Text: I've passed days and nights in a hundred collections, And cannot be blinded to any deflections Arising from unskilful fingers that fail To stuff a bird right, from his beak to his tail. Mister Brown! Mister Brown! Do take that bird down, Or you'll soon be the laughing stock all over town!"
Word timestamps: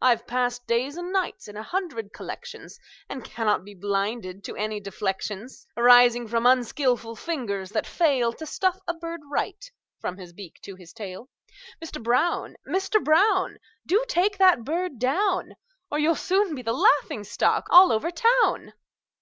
I've 0.00 0.26
passed 0.26 0.66
days 0.66 0.96
and 0.96 1.12
nights 1.12 1.48
in 1.48 1.56
a 1.58 1.62
hundred 1.62 2.14
collections, 2.14 2.78
And 3.10 3.22
cannot 3.22 3.62
be 3.62 3.74
blinded 3.74 4.42
to 4.44 4.56
any 4.56 4.80
deflections 4.80 5.66
Arising 5.76 6.28
from 6.28 6.46
unskilful 6.46 7.14
fingers 7.14 7.68
that 7.72 7.86
fail 7.86 8.32
To 8.32 8.46
stuff 8.46 8.78
a 8.88 8.94
bird 8.94 9.20
right, 9.30 9.70
from 10.00 10.16
his 10.16 10.32
beak 10.32 10.60
to 10.62 10.76
his 10.76 10.94
tail. 10.94 11.28
Mister 11.78 12.00
Brown! 12.00 12.56
Mister 12.64 12.98
Brown! 13.00 13.58
Do 13.84 14.02
take 14.08 14.38
that 14.38 14.64
bird 14.64 14.98
down, 14.98 15.56
Or 15.90 15.98
you'll 15.98 16.14
soon 16.16 16.54
be 16.54 16.62
the 16.62 16.72
laughing 16.72 17.22
stock 17.24 17.66
all 17.68 17.92
over 17.92 18.10
town!" 18.10 18.72